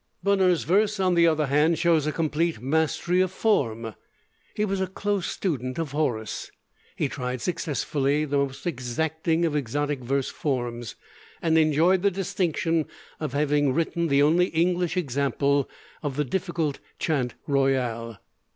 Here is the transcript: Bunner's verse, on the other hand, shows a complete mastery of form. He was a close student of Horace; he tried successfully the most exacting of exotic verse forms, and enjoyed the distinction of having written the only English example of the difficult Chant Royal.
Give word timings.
Bunner's 0.23 0.63
verse, 0.63 0.99
on 0.99 1.13
the 1.13 1.27
other 1.27 1.45
hand, 1.45 1.77
shows 1.77 2.07
a 2.07 2.11
complete 2.11 2.59
mastery 2.59 3.21
of 3.21 3.31
form. 3.31 3.93
He 4.55 4.65
was 4.65 4.81
a 4.81 4.87
close 4.87 5.27
student 5.27 5.77
of 5.77 5.91
Horace; 5.91 6.49
he 6.95 7.07
tried 7.07 7.39
successfully 7.39 8.25
the 8.25 8.37
most 8.37 8.65
exacting 8.65 9.45
of 9.45 9.55
exotic 9.55 9.99
verse 9.99 10.29
forms, 10.29 10.95
and 11.39 11.55
enjoyed 11.55 12.01
the 12.01 12.09
distinction 12.09 12.87
of 13.19 13.33
having 13.33 13.73
written 13.73 14.07
the 14.07 14.23
only 14.23 14.47
English 14.47 14.97
example 14.97 15.69
of 16.01 16.15
the 16.15 16.25
difficult 16.25 16.79
Chant 16.97 17.35
Royal. 17.45 18.17